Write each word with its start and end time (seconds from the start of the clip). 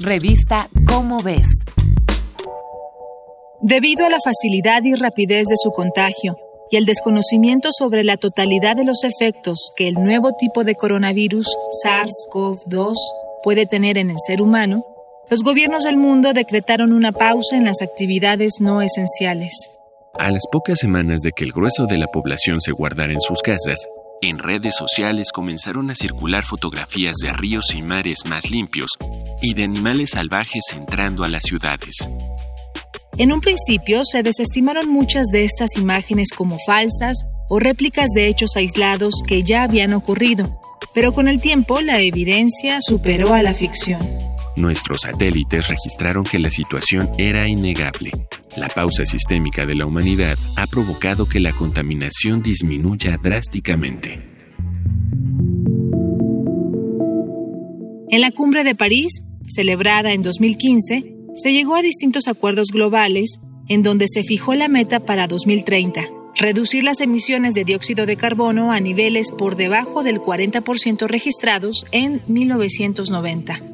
Revista 0.00 0.68
Cómo 0.88 1.18
ves. 1.22 1.46
Debido 3.60 4.04
a 4.04 4.10
la 4.10 4.18
facilidad 4.18 4.82
y 4.82 4.94
rapidez 4.94 5.46
de 5.46 5.56
su 5.56 5.70
contagio 5.70 6.34
y 6.68 6.76
el 6.76 6.84
desconocimiento 6.84 7.68
sobre 7.70 8.02
la 8.02 8.16
totalidad 8.16 8.74
de 8.74 8.84
los 8.84 9.04
efectos 9.04 9.70
que 9.76 9.86
el 9.86 9.94
nuevo 9.94 10.32
tipo 10.32 10.64
de 10.64 10.74
coronavirus 10.74 11.46
SARS-CoV-2 11.84 12.94
puede 13.44 13.66
tener 13.66 13.96
en 13.96 14.10
el 14.10 14.16
ser 14.18 14.42
humano, 14.42 14.84
los 15.30 15.44
gobiernos 15.44 15.84
del 15.84 15.96
mundo 15.96 16.32
decretaron 16.32 16.92
una 16.92 17.12
pausa 17.12 17.56
en 17.56 17.64
las 17.64 17.80
actividades 17.80 18.54
no 18.60 18.82
esenciales. 18.82 19.70
A 20.18 20.32
las 20.32 20.42
pocas 20.50 20.80
semanas 20.80 21.20
de 21.22 21.30
que 21.30 21.44
el 21.44 21.52
grueso 21.52 21.86
de 21.86 21.98
la 21.98 22.08
población 22.08 22.60
se 22.60 22.72
guardara 22.72 23.12
en 23.12 23.20
sus 23.20 23.40
casas, 23.42 23.86
en 24.28 24.38
redes 24.38 24.74
sociales 24.76 25.30
comenzaron 25.32 25.90
a 25.90 25.94
circular 25.94 26.44
fotografías 26.44 27.16
de 27.16 27.32
ríos 27.32 27.74
y 27.74 27.82
mares 27.82 28.24
más 28.26 28.50
limpios 28.50 28.92
y 29.42 29.54
de 29.54 29.64
animales 29.64 30.10
salvajes 30.10 30.64
entrando 30.72 31.24
a 31.24 31.28
las 31.28 31.42
ciudades. 31.42 32.08
En 33.16 33.32
un 33.32 33.40
principio 33.40 34.02
se 34.04 34.22
desestimaron 34.22 34.88
muchas 34.88 35.26
de 35.28 35.44
estas 35.44 35.76
imágenes 35.76 36.30
como 36.34 36.58
falsas 36.66 37.24
o 37.48 37.60
réplicas 37.60 38.10
de 38.14 38.28
hechos 38.28 38.56
aislados 38.56 39.14
que 39.26 39.42
ya 39.42 39.62
habían 39.62 39.92
ocurrido, 39.92 40.60
pero 40.94 41.12
con 41.12 41.28
el 41.28 41.40
tiempo 41.40 41.80
la 41.80 42.00
evidencia 42.00 42.80
superó 42.80 43.34
a 43.34 43.42
la 43.42 43.54
ficción. 43.54 44.00
Nuestros 44.56 45.02
satélites 45.02 45.68
registraron 45.68 46.24
que 46.24 46.38
la 46.38 46.50
situación 46.50 47.10
era 47.18 47.46
innegable. 47.46 48.12
La 48.56 48.68
pausa 48.68 49.04
sistémica 49.04 49.66
de 49.66 49.74
la 49.74 49.84
humanidad 49.84 50.38
ha 50.56 50.68
provocado 50.68 51.28
que 51.28 51.40
la 51.40 51.52
contaminación 51.52 52.40
disminuya 52.40 53.18
drásticamente. 53.20 54.22
En 58.10 58.20
la 58.20 58.30
cumbre 58.30 58.62
de 58.62 58.76
París, 58.76 59.22
celebrada 59.48 60.12
en 60.12 60.22
2015, 60.22 61.16
se 61.34 61.52
llegó 61.52 61.74
a 61.74 61.82
distintos 61.82 62.28
acuerdos 62.28 62.68
globales 62.72 63.40
en 63.68 63.82
donde 63.82 64.06
se 64.06 64.22
fijó 64.22 64.54
la 64.54 64.68
meta 64.68 65.00
para 65.00 65.26
2030, 65.26 66.02
reducir 66.36 66.84
las 66.84 67.00
emisiones 67.00 67.54
de 67.54 67.64
dióxido 67.64 68.06
de 68.06 68.14
carbono 68.14 68.70
a 68.70 68.78
niveles 68.78 69.32
por 69.32 69.56
debajo 69.56 70.04
del 70.04 70.20
40% 70.20 71.08
registrados 71.08 71.86
en 71.90 72.22
1990 72.28 73.73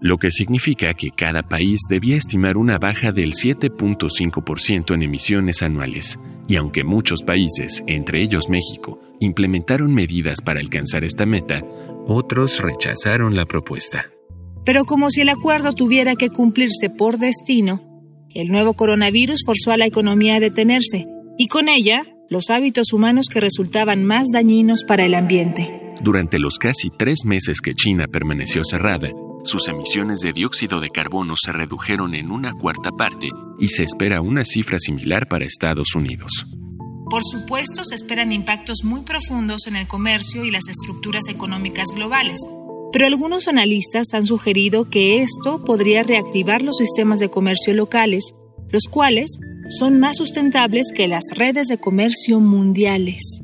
lo 0.00 0.18
que 0.18 0.30
significa 0.30 0.94
que 0.94 1.10
cada 1.10 1.42
país 1.42 1.80
debía 1.88 2.16
estimar 2.16 2.56
una 2.56 2.78
baja 2.78 3.12
del 3.12 3.32
7.5% 3.32 4.94
en 4.94 5.02
emisiones 5.02 5.62
anuales. 5.62 6.18
Y 6.48 6.56
aunque 6.56 6.84
muchos 6.84 7.22
países, 7.22 7.82
entre 7.86 8.22
ellos 8.22 8.48
México, 8.48 9.00
implementaron 9.20 9.92
medidas 9.92 10.40
para 10.40 10.60
alcanzar 10.60 11.04
esta 11.04 11.26
meta, 11.26 11.62
otros 12.06 12.60
rechazaron 12.60 13.34
la 13.34 13.46
propuesta. 13.46 14.06
Pero 14.64 14.84
como 14.84 15.10
si 15.10 15.22
el 15.22 15.28
acuerdo 15.28 15.72
tuviera 15.72 16.14
que 16.16 16.28
cumplirse 16.28 16.90
por 16.90 17.18
destino, 17.18 17.82
el 18.34 18.48
nuevo 18.48 18.74
coronavirus 18.74 19.42
forzó 19.46 19.72
a 19.72 19.76
la 19.76 19.86
economía 19.86 20.36
a 20.36 20.40
detenerse, 20.40 21.06
y 21.38 21.48
con 21.48 21.68
ella 21.68 22.04
los 22.28 22.50
hábitos 22.50 22.92
humanos 22.92 23.26
que 23.32 23.40
resultaban 23.40 24.04
más 24.04 24.28
dañinos 24.32 24.84
para 24.84 25.04
el 25.04 25.14
ambiente. 25.14 25.94
Durante 26.02 26.38
los 26.38 26.58
casi 26.58 26.90
tres 26.90 27.24
meses 27.24 27.60
que 27.60 27.74
China 27.74 28.06
permaneció 28.10 28.62
cerrada, 28.64 29.08
sus 29.46 29.68
emisiones 29.68 30.20
de 30.20 30.32
dióxido 30.32 30.80
de 30.80 30.90
carbono 30.90 31.34
se 31.36 31.52
redujeron 31.52 32.14
en 32.14 32.30
una 32.30 32.52
cuarta 32.52 32.90
parte 32.90 33.30
y 33.58 33.68
se 33.68 33.84
espera 33.84 34.20
una 34.20 34.44
cifra 34.44 34.78
similar 34.78 35.28
para 35.28 35.44
Estados 35.44 35.94
Unidos. 35.94 36.44
Por 37.08 37.22
supuesto, 37.22 37.84
se 37.84 37.94
esperan 37.94 38.32
impactos 38.32 38.78
muy 38.82 39.02
profundos 39.02 39.68
en 39.68 39.76
el 39.76 39.86
comercio 39.86 40.44
y 40.44 40.50
las 40.50 40.68
estructuras 40.68 41.28
económicas 41.28 41.86
globales, 41.94 42.40
pero 42.92 43.06
algunos 43.06 43.46
analistas 43.46 44.14
han 44.14 44.26
sugerido 44.26 44.90
que 44.90 45.22
esto 45.22 45.64
podría 45.64 46.02
reactivar 46.02 46.62
los 46.62 46.78
sistemas 46.78 47.20
de 47.20 47.28
comercio 47.28 47.72
locales, 47.74 48.32
los 48.72 48.84
cuales 48.90 49.38
son 49.68 50.00
más 50.00 50.16
sustentables 50.16 50.88
que 50.94 51.06
las 51.06 51.24
redes 51.36 51.68
de 51.68 51.78
comercio 51.78 52.40
mundiales. 52.40 53.40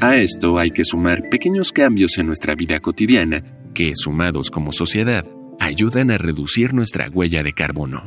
A 0.00 0.16
esto 0.16 0.58
hay 0.58 0.70
que 0.70 0.84
sumar 0.84 1.28
pequeños 1.28 1.72
cambios 1.72 2.18
en 2.18 2.26
nuestra 2.26 2.54
vida 2.54 2.78
cotidiana 2.80 3.42
que, 3.74 3.92
sumados 3.96 4.50
como 4.50 4.72
sociedad, 4.72 5.24
ayudan 5.64 6.10
a 6.10 6.18
reducir 6.18 6.74
nuestra 6.74 7.08
huella 7.08 7.42
de 7.42 7.52
carbono. 7.52 8.04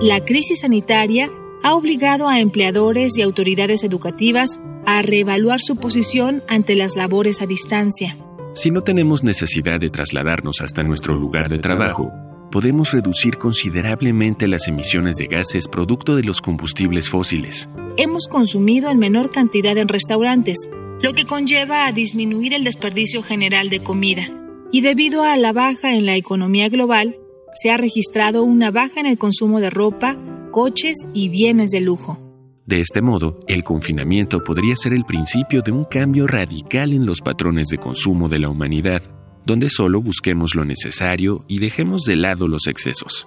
La 0.00 0.24
crisis 0.24 0.60
sanitaria 0.60 1.30
ha 1.62 1.74
obligado 1.74 2.28
a 2.28 2.40
empleadores 2.40 3.18
y 3.18 3.22
autoridades 3.22 3.84
educativas 3.84 4.58
a 4.86 5.02
reevaluar 5.02 5.60
su 5.60 5.76
posición 5.76 6.42
ante 6.48 6.74
las 6.74 6.96
labores 6.96 7.42
a 7.42 7.46
distancia. 7.46 8.16
Si 8.54 8.70
no 8.70 8.82
tenemos 8.82 9.22
necesidad 9.22 9.78
de 9.78 9.90
trasladarnos 9.90 10.60
hasta 10.62 10.82
nuestro 10.82 11.14
lugar 11.14 11.48
de 11.48 11.58
trabajo, 11.58 12.10
podemos 12.50 12.92
reducir 12.92 13.36
considerablemente 13.36 14.48
las 14.48 14.66
emisiones 14.68 15.16
de 15.16 15.26
gases 15.26 15.68
producto 15.68 16.16
de 16.16 16.24
los 16.24 16.40
combustibles 16.40 17.08
fósiles. 17.08 17.68
Hemos 17.96 18.26
consumido 18.26 18.90
en 18.90 18.98
menor 18.98 19.30
cantidad 19.30 19.76
en 19.76 19.88
restaurantes, 19.88 20.68
lo 21.02 21.12
que 21.12 21.24
conlleva 21.24 21.86
a 21.86 21.92
disminuir 21.92 22.54
el 22.54 22.64
desperdicio 22.64 23.22
general 23.22 23.70
de 23.70 23.82
comida. 23.82 24.28
Y 24.72 24.82
debido 24.82 25.22
a 25.24 25.36
la 25.36 25.52
baja 25.52 25.94
en 25.94 26.06
la 26.06 26.16
economía 26.16 26.68
global, 26.68 27.16
se 27.54 27.70
ha 27.70 27.76
registrado 27.76 28.44
una 28.44 28.70
baja 28.70 29.00
en 29.00 29.06
el 29.06 29.18
consumo 29.18 29.60
de 29.60 29.70
ropa, 29.70 30.16
coches 30.50 31.06
y 31.14 31.28
bienes 31.28 31.70
de 31.70 31.80
lujo. 31.80 32.18
De 32.66 32.80
este 32.80 33.00
modo, 33.00 33.40
el 33.48 33.64
confinamiento 33.64 34.44
podría 34.44 34.76
ser 34.76 34.92
el 34.92 35.04
principio 35.04 35.62
de 35.62 35.72
un 35.72 35.84
cambio 35.84 36.26
radical 36.26 36.92
en 36.92 37.06
los 37.06 37.20
patrones 37.20 37.68
de 37.68 37.78
consumo 37.78 38.28
de 38.28 38.38
la 38.38 38.48
humanidad 38.48 39.02
donde 39.44 39.68
solo 39.70 40.00
busquemos 40.00 40.54
lo 40.54 40.64
necesario 40.64 41.40
y 41.48 41.58
dejemos 41.58 42.02
de 42.02 42.16
lado 42.16 42.46
los 42.46 42.66
excesos. 42.66 43.26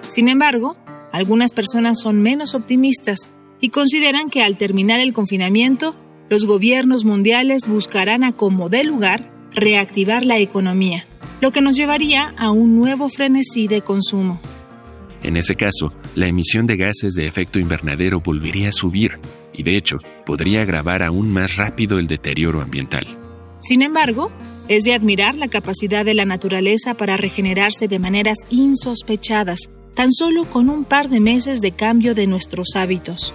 Sin 0.00 0.28
embargo, 0.28 0.76
algunas 1.12 1.52
personas 1.52 2.00
son 2.00 2.20
menos 2.20 2.54
optimistas 2.54 3.30
y 3.60 3.68
consideran 3.68 4.30
que 4.30 4.42
al 4.42 4.56
terminar 4.56 4.98
el 4.98 5.12
confinamiento, 5.12 5.94
los 6.28 6.46
gobiernos 6.46 7.04
mundiales 7.04 7.68
buscarán 7.68 8.24
a 8.24 8.32
como 8.32 8.68
lugar 8.68 9.30
reactivar 9.54 10.24
la 10.24 10.38
economía, 10.38 11.04
lo 11.40 11.52
que 11.52 11.60
nos 11.60 11.76
llevaría 11.76 12.34
a 12.38 12.50
un 12.50 12.76
nuevo 12.76 13.08
frenesí 13.08 13.68
de 13.68 13.82
consumo. 13.82 14.40
En 15.22 15.36
ese 15.36 15.54
caso, 15.54 15.92
la 16.16 16.26
emisión 16.26 16.66
de 16.66 16.76
gases 16.76 17.14
de 17.14 17.26
efecto 17.26 17.58
invernadero 17.58 18.20
volvería 18.20 18.70
a 18.70 18.72
subir 18.72 19.20
y 19.52 19.62
de 19.62 19.76
hecho 19.76 19.98
podría 20.26 20.62
agravar 20.62 21.02
aún 21.02 21.32
más 21.32 21.56
rápido 21.56 21.98
el 21.98 22.08
deterioro 22.08 22.60
ambiental. 22.60 23.06
Sin 23.60 23.82
embargo, 23.82 24.32
es 24.66 24.82
de 24.82 24.94
admirar 24.94 25.36
la 25.36 25.48
capacidad 25.48 26.04
de 26.04 26.14
la 26.14 26.24
naturaleza 26.24 26.94
para 26.94 27.16
regenerarse 27.16 27.86
de 27.86 28.00
maneras 28.00 28.38
insospechadas, 28.50 29.60
tan 29.94 30.12
solo 30.12 30.44
con 30.44 30.70
un 30.70 30.84
par 30.84 31.08
de 31.08 31.20
meses 31.20 31.60
de 31.60 31.72
cambio 31.72 32.14
de 32.14 32.26
nuestros 32.26 32.76
hábitos. 32.76 33.34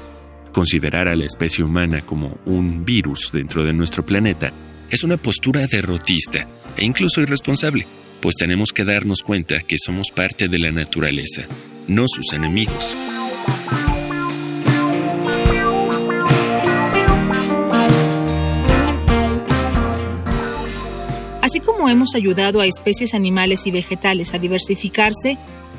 Considerar 0.52 1.08
a 1.08 1.16
la 1.16 1.26
especie 1.26 1.64
humana 1.64 2.02
como 2.02 2.38
un 2.46 2.84
virus 2.84 3.32
dentro 3.32 3.64
de 3.64 3.74
nuestro 3.74 4.06
planeta 4.06 4.52
es 4.90 5.04
una 5.04 5.18
postura 5.18 5.68
derrotista 5.68 6.48
e 6.76 6.86
incluso 6.86 7.22
irresponsable, 7.22 7.86
pues 8.22 8.36
tenemos 8.36 8.72
que 8.72 8.86
darnos 8.86 9.22
cuenta 9.22 9.60
que 9.60 9.78
somos 9.78 10.08
parte 10.12 10.48
de 10.48 10.58
la 10.58 10.72
naturaleza, 10.72 11.44
no 11.88 12.06
sus 12.08 12.34
enemigos. 12.34 12.96
Así 21.42 21.62
como 21.62 21.88
hemos 21.88 22.14
ayudado 22.16 22.60
a 22.60 22.66
especies 22.66 23.14
animales 23.14 23.68
y 23.68 23.72
vegetales 23.72 24.34
a 24.34 24.38
diversificarse, 24.38 25.38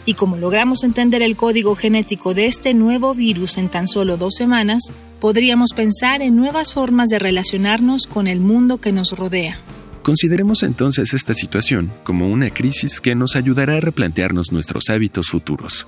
y 0.09 0.15
como 0.15 0.39
logramos 0.39 0.85
entender 0.85 1.21
el 1.21 1.37
código 1.37 1.77
genético 1.77 2.33
de 2.33 2.47
este 2.47 2.73
nuevo 2.73 3.13
virus 3.13 3.59
en 3.59 3.69
tan 3.69 3.87
solo 3.87 4.17
dos 4.17 4.37
semanas, 4.37 4.91
podríamos 5.21 5.75
pensar 5.77 6.23
en 6.23 6.35
nuevas 6.35 6.73
formas 6.73 7.11
de 7.11 7.19
relacionarnos 7.19 8.07
con 8.07 8.27
el 8.27 8.41
mundo 8.41 8.79
que 8.79 8.91
nos 8.91 9.13
rodea. 9.13 9.61
Consideremos 10.03 10.63
entonces 10.63 11.13
esta 11.13 11.35
situación 11.35 11.93
como 12.05 12.27
una 12.31 12.49
crisis 12.49 13.03
que 13.03 13.15
nos 13.15 13.37
ayudará 13.37 13.77
a 13.77 13.81
replantearnos 13.81 14.51
nuestros 14.51 14.89
hábitos 14.89 15.29
futuros, 15.29 15.87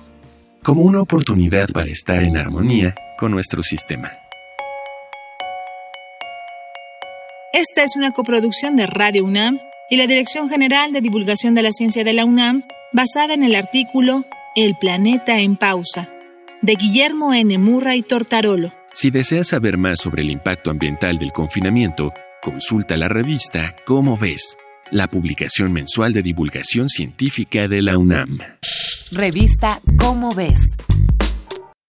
como 0.61 0.83
una 0.83 1.01
oportunidad 1.01 1.69
para 1.69 1.89
estar 1.89 2.21
en 2.21 2.37
armonía 2.37 2.93
con 3.17 3.31
nuestro 3.31 3.63
sistema. 3.63 4.11
Esta 7.53 7.83
es 7.83 7.95
una 7.95 8.11
coproducción 8.11 8.75
de 8.75 8.85
Radio 8.85 9.25
UNAM 9.25 9.57
y 9.89 9.97
la 9.97 10.05
Dirección 10.05 10.47
General 10.47 10.93
de 10.93 11.01
Divulgación 11.01 11.55
de 11.55 11.63
la 11.63 11.71
Ciencia 11.71 12.03
de 12.03 12.13
la 12.13 12.23
UNAM, 12.23 12.63
basada 12.93 13.33
en 13.33 13.43
el 13.43 13.55
artículo 13.55 14.25
El 14.55 14.75
planeta 14.75 15.39
en 15.39 15.55
pausa, 15.55 16.09
de 16.61 16.75
Guillermo 16.75 17.33
N. 17.33 17.57
y 17.95 18.03
Tortarolo. 18.03 18.73
Si 18.93 19.09
deseas 19.09 19.47
saber 19.47 19.77
más 19.77 19.99
sobre 20.01 20.23
el 20.23 20.29
impacto 20.29 20.69
ambiental 20.69 21.17
del 21.17 21.31
confinamiento, 21.31 22.13
consulta 22.41 22.97
la 22.97 23.07
revista 23.07 23.75
Cómo 23.85 24.17
ves, 24.17 24.57
la 24.91 25.07
publicación 25.07 25.71
mensual 25.71 26.13
de 26.13 26.21
divulgación 26.21 26.89
científica 26.89 27.67
de 27.67 27.81
la 27.81 27.97
UNAM. 27.97 28.39
Revista 29.11 29.79
Cómo 29.97 30.29
ves 30.35 30.59